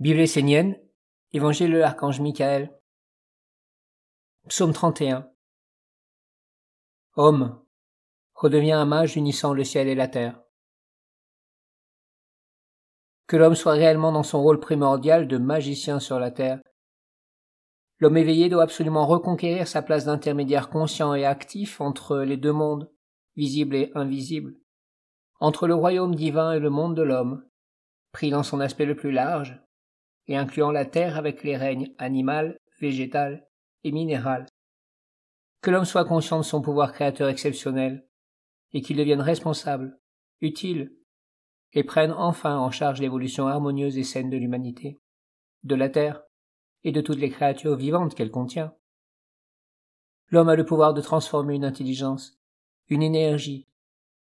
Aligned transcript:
Bible 0.00 0.20
essénienne, 0.20 0.80
Évangile 1.32 1.72
de 1.72 1.76
l'archange 1.76 2.20
Michael. 2.20 2.74
Psaume 4.48 4.72
31. 4.72 5.30
Homme, 7.16 7.62
redeviens 8.32 8.80
un 8.80 8.86
mage 8.86 9.18
unissant 9.18 9.52
le 9.52 9.62
ciel 9.62 9.88
et 9.88 9.94
la 9.94 10.08
terre. 10.08 10.40
Que 13.26 13.36
l'homme 13.36 13.54
soit 13.54 13.74
réellement 13.74 14.10
dans 14.10 14.22
son 14.22 14.40
rôle 14.40 14.58
primordial 14.58 15.28
de 15.28 15.36
magicien 15.36 16.00
sur 16.00 16.18
la 16.18 16.30
terre. 16.30 16.62
L'homme 17.98 18.16
éveillé 18.16 18.48
doit 18.48 18.62
absolument 18.62 19.06
reconquérir 19.06 19.68
sa 19.68 19.82
place 19.82 20.06
d'intermédiaire 20.06 20.70
conscient 20.70 21.12
et 21.12 21.26
actif 21.26 21.78
entre 21.82 22.20
les 22.20 22.38
deux 22.38 22.54
mondes, 22.54 22.90
visible 23.36 23.76
et 23.76 23.92
invisible, 23.94 24.54
entre 25.40 25.66
le 25.66 25.74
royaume 25.74 26.14
divin 26.14 26.52
et 26.52 26.58
le 26.58 26.70
monde 26.70 26.96
de 26.96 27.02
l'homme, 27.02 27.46
pris 28.12 28.30
dans 28.30 28.42
son 28.42 28.60
aspect 28.60 28.86
le 28.86 28.96
plus 28.96 29.12
large, 29.12 29.60
et 30.30 30.36
incluant 30.36 30.70
la 30.70 30.86
terre 30.86 31.16
avec 31.16 31.42
les 31.42 31.56
règnes 31.56 31.92
animal, 31.98 32.60
végétal 32.80 33.48
et 33.82 33.90
minéral. 33.90 34.46
Que 35.60 35.72
l'homme 35.72 35.84
soit 35.84 36.04
conscient 36.04 36.38
de 36.38 36.44
son 36.44 36.62
pouvoir 36.62 36.92
créateur 36.92 37.28
exceptionnel, 37.28 38.06
et 38.72 38.80
qu'il 38.80 38.96
devienne 38.96 39.20
responsable, 39.20 39.98
utile, 40.40 40.94
et 41.72 41.82
prenne 41.82 42.12
enfin 42.12 42.56
en 42.56 42.70
charge 42.70 43.00
l'évolution 43.00 43.48
harmonieuse 43.48 43.98
et 43.98 44.04
saine 44.04 44.30
de 44.30 44.36
l'humanité, 44.36 45.00
de 45.64 45.74
la 45.74 45.88
terre, 45.88 46.22
et 46.84 46.92
de 46.92 47.00
toutes 47.00 47.18
les 47.18 47.30
créatures 47.30 47.74
vivantes 47.74 48.14
qu'elle 48.14 48.30
contient. 48.30 48.72
L'homme 50.28 50.48
a 50.48 50.54
le 50.54 50.64
pouvoir 50.64 50.94
de 50.94 51.00
transformer 51.00 51.56
une 51.56 51.64
intelligence, 51.64 52.38
une 52.88 53.02
énergie, 53.02 53.66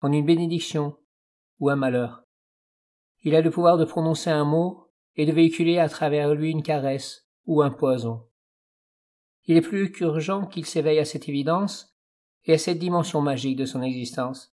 en 0.03 0.13
une 0.13 0.27
bénédiction 0.27 0.99
ou 1.59 1.71
un 1.71 1.77
malheur. 1.77 2.23
Il 3.23 3.35
a 3.35 3.41
le 3.41 3.51
pouvoir 3.51 3.79
de 3.79 3.87
prononcer 3.87 4.29
un 4.29 4.45
mot 4.45 4.86
et 5.17 5.27
de 5.27 5.33
véhiculer 5.33 5.79
à 5.79 5.89
travers 5.89 6.35
lui 6.35 6.51
une 6.51 6.63
caresse 6.63 7.29
ou 7.47 7.63
un 7.63 7.71
poison. 7.71 8.29
Il 9.45 9.57
est 9.57 9.63
plus 9.63 9.93
qu'urgent 9.93 10.47
qu'il 10.47 10.67
s'éveille 10.67 10.99
à 10.99 11.05
cette 11.05 11.29
évidence 11.29 11.97
et 12.45 12.55
à 12.55 12.59
cette 12.59 12.79
dimension 12.79 13.21
magique 13.21 13.57
de 13.57 13.65
son 13.65 13.83
existence, 13.83 14.55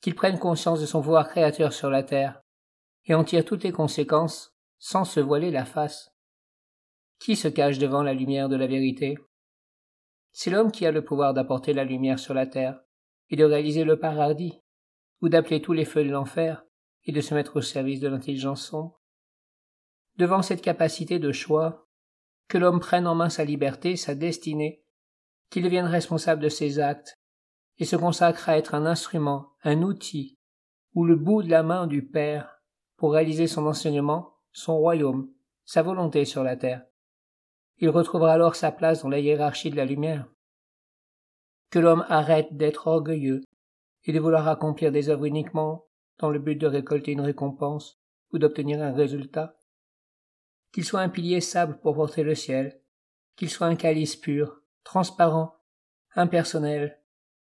qu'il 0.00 0.14
prenne 0.14 0.38
conscience 0.38 0.80
de 0.80 0.86
son 0.86 1.02
pouvoir 1.02 1.28
créateur 1.28 1.72
sur 1.72 1.90
la 1.90 2.02
terre 2.02 2.42
et 3.04 3.14
en 3.14 3.24
tire 3.24 3.44
toutes 3.44 3.64
les 3.64 3.72
conséquences 3.72 4.54
sans 4.78 5.04
se 5.04 5.20
voiler 5.20 5.50
la 5.50 5.64
face. 5.64 6.14
Qui 7.18 7.36
se 7.36 7.48
cache 7.48 7.78
devant 7.78 8.02
la 8.02 8.14
lumière 8.14 8.48
de 8.48 8.56
la 8.56 8.66
vérité? 8.66 9.16
C'est 10.32 10.50
l'homme 10.50 10.72
qui 10.72 10.86
a 10.86 10.92
le 10.92 11.04
pouvoir 11.04 11.34
d'apporter 11.34 11.72
la 11.72 11.84
lumière 11.84 12.18
sur 12.18 12.34
la 12.34 12.46
terre 12.46 12.80
et 13.30 13.36
de 13.36 13.44
réaliser 13.44 13.84
le 13.84 13.98
paradis, 13.98 14.60
ou 15.20 15.28
d'appeler 15.28 15.62
tous 15.62 15.72
les 15.72 15.84
feux 15.84 16.04
de 16.04 16.10
l'enfer 16.10 16.64
et 17.04 17.12
de 17.12 17.20
se 17.20 17.34
mettre 17.34 17.56
au 17.56 17.60
service 17.60 18.00
de 18.00 18.08
l'intelligence 18.08 18.66
sombre 18.66 19.01
devant 20.22 20.40
cette 20.40 20.62
capacité 20.62 21.18
de 21.18 21.32
choix, 21.32 21.88
que 22.46 22.56
l'homme 22.56 22.78
prenne 22.78 23.08
en 23.08 23.16
main 23.16 23.28
sa 23.28 23.44
liberté, 23.44 23.96
sa 23.96 24.14
destinée, 24.14 24.84
qu'il 25.50 25.64
devienne 25.64 25.86
responsable 25.86 26.40
de 26.40 26.48
ses 26.48 26.78
actes, 26.78 27.18
et 27.78 27.84
se 27.84 27.96
consacre 27.96 28.48
à 28.48 28.56
être 28.56 28.76
un 28.76 28.86
instrument, 28.86 29.48
un 29.64 29.82
outil, 29.82 30.38
ou 30.94 31.04
le 31.04 31.16
bout 31.16 31.42
de 31.42 31.50
la 31.50 31.64
main 31.64 31.88
du 31.88 32.06
Père, 32.06 32.62
pour 32.96 33.14
réaliser 33.14 33.48
son 33.48 33.66
enseignement, 33.66 34.36
son 34.52 34.78
royaume, 34.78 35.28
sa 35.64 35.82
volonté 35.82 36.24
sur 36.24 36.44
la 36.44 36.56
terre. 36.56 36.84
Il 37.78 37.88
retrouvera 37.88 38.34
alors 38.34 38.54
sa 38.54 38.70
place 38.70 39.02
dans 39.02 39.08
la 39.08 39.18
hiérarchie 39.18 39.70
de 39.70 39.76
la 39.76 39.86
lumière. 39.86 40.28
Que 41.70 41.80
l'homme 41.80 42.06
arrête 42.08 42.56
d'être 42.56 42.86
orgueilleux 42.86 43.40
et 44.04 44.12
de 44.12 44.20
vouloir 44.20 44.46
accomplir 44.46 44.92
des 44.92 45.08
œuvres 45.08 45.24
uniquement 45.24 45.86
dans 46.20 46.30
le 46.30 46.38
but 46.38 46.54
de 46.54 46.68
récolter 46.68 47.10
une 47.10 47.22
récompense 47.22 48.00
ou 48.32 48.38
d'obtenir 48.38 48.80
un 48.80 48.92
résultat, 48.92 49.56
qu'il 50.72 50.84
soit 50.84 51.00
un 51.00 51.08
pilier 51.08 51.40
sable 51.40 51.78
pour 51.80 51.94
porter 51.94 52.22
le 52.22 52.34
ciel, 52.34 52.80
qu'il 53.36 53.50
soit 53.50 53.66
un 53.66 53.76
calice 53.76 54.16
pur, 54.16 54.60
transparent, 54.84 55.56
impersonnel, 56.14 57.00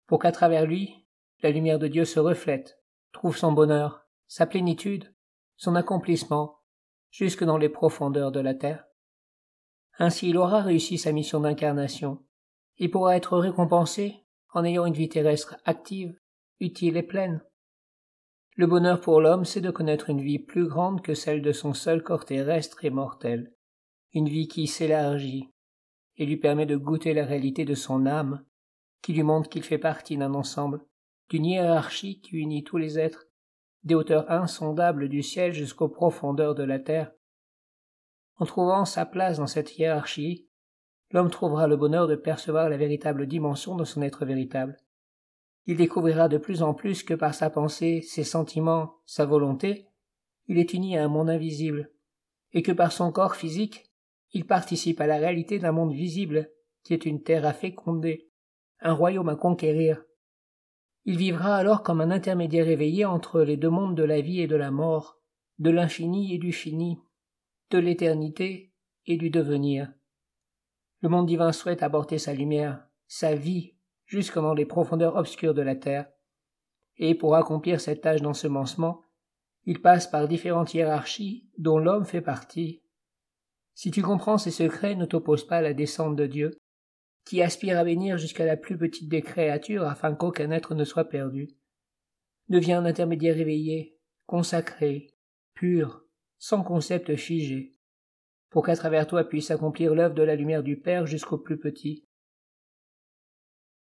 pour 0.08 0.20
qu'à 0.20 0.32
travers 0.32 0.66
lui, 0.66 1.06
la 1.42 1.52
lumière 1.52 1.80
de 1.80 1.88
Dieu 1.88 2.06
se 2.06 2.20
reflète, 2.20 2.82
trouve 3.12 3.38
son 3.38 3.52
bonheur, 3.52 4.06
sa 4.28 4.46
plénitude, 4.46 5.14
son 5.56 5.76
accomplissement, 5.76 6.60
jusque 7.12 7.44
dans 7.44 7.58
les 7.58 7.70
profondeurs 7.70 8.32
de 8.32 8.40
la 8.40 8.56
terre. 8.56 8.86
Ainsi 10.00 10.30
il 10.30 10.38
aura 10.38 10.62
réussi 10.62 10.98
sa 10.98 11.12
mission 11.12 11.40
d'incarnation, 11.40 12.24
et 12.78 12.90
pourra 12.90 13.16
être 13.16 13.38
récompensé 13.38 14.26
en 14.54 14.64
ayant 14.64 14.86
une 14.86 14.94
vie 14.94 15.10
terrestre 15.10 15.58
active, 15.66 16.20
utile 16.60 16.98
et 16.98 17.04
pleine. 17.04 17.44
Le 18.56 18.68
bonheur 18.68 19.02
pour 19.02 19.20
l'homme, 19.20 19.46
c'est 19.46 19.62
de 19.62 19.72
connaître 19.72 20.12
une 20.12 20.22
vie 20.22 20.38
plus 20.38 20.68
grande 20.68 21.02
que 21.02 21.16
celle 21.16 21.42
de 21.42 21.52
son 21.52 21.74
seul 21.74 22.04
corps 22.04 22.26
terrestre 22.26 22.86
et 22.86 22.92
mortel, 22.92 23.52
une 24.14 24.30
vie 24.30 24.48
qui 24.48 24.68
s'élargit 24.68 25.50
et 26.18 26.28
lui 26.28 26.38
permet 26.38 26.68
de 26.68 26.76
goûter 26.76 27.16
la 27.16 27.26
réalité 27.26 27.66
de 27.66 27.74
son 27.74 28.06
âme, 28.06 28.46
qui 29.02 29.14
lui 29.14 29.24
montre 29.24 29.50
qu'il 29.50 29.64
fait 29.64 29.80
partie 29.80 30.18
d'un 30.18 30.36
ensemble, 30.36 30.86
d'une 31.30 31.46
hiérarchie 31.46 32.22
qui 32.22 32.38
unit 32.38 32.64
tous 32.64 32.78
les 32.78 33.00
êtres, 33.00 33.26
des 33.84 33.96
hauteurs 33.96 34.30
insondables 34.30 35.10
du 35.10 35.24
ciel 35.24 35.52
jusqu'aux 35.52 35.90
profondeurs 35.90 36.54
de 36.54 36.64
la 36.64 36.78
terre. 36.78 37.12
En 38.38 38.46
trouvant 38.46 38.86
sa 38.86 39.08
place 39.08 39.38
dans 39.38 39.48
cette 39.48 39.78
hiérarchie, 39.78 40.48
l'homme 41.10 41.32
trouvera 41.32 41.68
le 41.68 41.76
bonheur 41.76 42.08
de 42.08 42.16
percevoir 42.16 42.70
la 42.70 42.78
véritable 42.78 43.26
dimension 43.26 43.76
de 43.76 43.84
son 43.84 44.04
être 44.04 44.26
véritable, 44.26 44.78
il 45.66 45.78
découvrira 45.78 46.28
de 46.28 46.38
plus 46.38 46.62
en 46.62 46.74
plus 46.74 47.04
que 47.04 47.14
par 47.14 47.34
sa 47.34 47.50
pensée, 47.50 48.02
ses 48.02 48.24
sentiments, 48.24 48.96
sa 49.06 49.26
volonté, 49.26 49.88
il 50.48 50.58
est 50.58 50.74
uni 50.74 50.98
à 50.98 51.04
un 51.04 51.08
monde 51.08 51.30
invisible, 51.30 51.92
et 52.52 52.62
que 52.62 52.72
par 52.72 52.92
son 52.92 53.12
corps 53.12 53.36
physique, 53.36 53.90
il 54.32 54.46
participe 54.46 55.00
à 55.00 55.08
la 55.08 55.18
réalité 55.18 55.60
d'un 55.60 55.72
monde 55.72 55.94
visible, 55.94 56.52
qui 56.84 56.94
est 56.94 57.06
une 57.06 57.22
terre 57.22 57.46
à 57.46 57.54
féconder, 57.54 58.30
un 58.82 58.94
royaume 58.94 59.30
à 59.30 59.36
conquérir. 59.36 60.04
Il 61.06 61.18
vivra 61.18 61.56
alors 61.56 61.84
comme 61.84 62.02
un 62.02 62.12
intermédiaire 62.12 62.68
éveillé 62.68 63.06
entre 63.06 63.42
les 63.42 63.58
deux 63.58 63.70
mondes 63.70 63.96
de 63.96 64.04
la 64.04 64.22
vie 64.22 64.42
et 64.42 64.48
de 64.48 64.56
la 64.56 64.72
mort, 64.72 65.20
de 65.60 65.70
l'infini 65.70 66.34
et 66.34 66.40
du 66.40 66.52
fini, 66.52 67.00
de 67.70 67.78
l'éternité 67.78 68.74
et 69.06 69.18
du 69.18 69.30
devenir. 69.30 69.94
Le 71.02 71.10
monde 71.10 71.28
divin 71.28 71.52
souhaite 71.52 71.84
apporter 71.84 72.18
sa 72.18 72.34
lumière, 72.34 72.86
sa 73.08 73.36
vie 73.36 73.73
jusque 74.06 74.36
dans 74.36 74.54
les 74.54 74.66
profondeurs 74.66 75.16
obscures 75.16 75.54
de 75.54 75.62
la 75.62 75.76
terre, 75.76 76.08
et 76.98 77.16
pour 77.16 77.36
accomplir 77.36 77.82
cette 77.82 78.02
tâche 78.02 78.22
d'ensemencement, 78.22 79.02
il 79.66 79.82
passe 79.82 80.08
par 80.08 80.28
différentes 80.28 80.74
hiérarchies 80.74 81.50
dont 81.58 81.78
l'homme 81.78 82.06
fait 82.06 82.22
partie. 82.22 82.84
Si 83.74 83.92
tu 83.92 84.02
comprends 84.02 84.38
ces 84.38 84.52
secrets, 84.52 84.96
ne 84.96 85.06
t'oppose 85.06 85.48
pas 85.48 85.58
à 85.58 85.62
la 85.62 85.74
descente 85.74 86.16
de 86.16 86.28
Dieu, 86.28 86.52
qui 87.26 87.42
aspire 87.42 87.80
à 87.80 87.84
bénir 87.84 88.18
jusqu'à 88.18 88.46
la 88.46 88.58
plus 88.58 88.78
petite 88.78 89.10
des 89.10 89.22
créatures 89.22 89.86
afin 89.86 90.14
qu'aucun 90.14 90.52
être 90.52 90.76
ne 90.76 90.84
soit 90.84 91.06
perdu. 91.06 91.50
Deviens 92.50 92.80
un 92.80 92.86
intermédiaire 92.86 93.38
éveillé, 93.38 93.98
consacré, 94.26 95.08
pur, 95.54 96.04
sans 96.38 96.62
concept 96.64 97.16
figé, 97.16 97.72
pour 98.50 98.66
qu'à 98.66 98.76
travers 98.76 99.08
toi 99.08 99.24
puisse 99.24 99.50
accomplir 99.50 99.96
l'œuvre 99.96 100.14
de 100.14 100.24
la 100.24 100.36
lumière 100.36 100.64
du 100.64 100.78
Père 100.78 101.08
jusqu'au 101.08 101.38
plus 101.38 101.58
petit. 101.58 102.06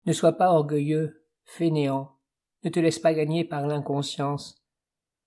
Ne 0.05 0.13
sois 0.13 0.33
pas 0.33 0.51
orgueilleux, 0.51 1.27
fainéant, 1.43 2.17
ne 2.63 2.69
te 2.69 2.79
laisse 2.79 2.99
pas 2.99 3.13
gagner 3.13 3.43
par 3.43 3.67
l'inconscience, 3.67 4.63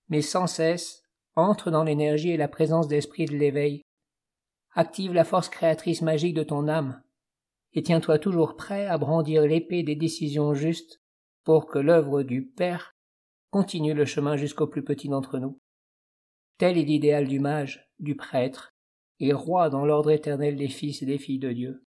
mais 0.08 0.22
sans 0.22 0.46
cesse 0.46 1.02
entre 1.36 1.70
dans 1.70 1.84
l'énergie 1.84 2.30
et 2.30 2.36
la 2.36 2.48
présence 2.48 2.88
d'esprit 2.88 3.26
de 3.26 3.36
l'éveil. 3.36 3.82
Active 4.72 5.12
la 5.12 5.24
force 5.24 5.48
créatrice 5.48 6.02
magique 6.02 6.34
de 6.34 6.42
ton 6.42 6.68
âme, 6.68 7.02
et 7.72 7.82
tiens-toi 7.82 8.18
toujours 8.18 8.56
prêt 8.56 8.86
à 8.86 8.98
brandir 8.98 9.42
l'épée 9.42 9.82
des 9.82 9.96
décisions 9.96 10.54
justes 10.54 11.00
pour 11.44 11.66
que 11.66 11.78
l'œuvre 11.78 12.22
du 12.22 12.44
Père 12.44 12.94
continue 13.50 13.94
le 13.94 14.04
chemin 14.04 14.36
jusqu'au 14.36 14.66
plus 14.66 14.82
petit 14.82 15.08
d'entre 15.08 15.38
nous. 15.38 15.60
Tel 16.58 16.78
est 16.78 16.84
l'idéal 16.84 17.28
du 17.28 17.40
mage, 17.40 17.88
du 17.98 18.16
prêtre, 18.16 18.74
et 19.20 19.32
roi 19.32 19.70
dans 19.70 19.84
l'ordre 19.84 20.10
éternel 20.10 20.56
des 20.56 20.68
fils 20.68 21.02
et 21.02 21.06
des 21.06 21.18
filles 21.18 21.38
de 21.38 21.52
Dieu. 21.52 21.84